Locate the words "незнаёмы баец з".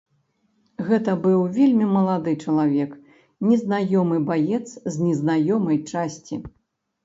3.51-4.93